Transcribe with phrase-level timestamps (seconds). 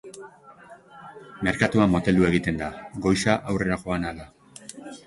[1.49, 2.73] Merkatua moteldu egin da,
[3.07, 4.31] goiza aurrera joan ahala.